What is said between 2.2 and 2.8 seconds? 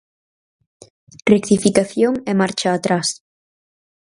e marcha